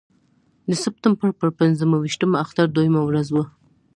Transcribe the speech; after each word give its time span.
د 0.69 0.71
سپټمبر 0.83 1.29
پر 1.39 1.49
پنځه 1.59 1.83
ویشتمه 2.03 2.37
اختر 2.43 2.65
دویمه 2.71 3.01
ورځ 3.05 3.27
وه. 3.31 3.45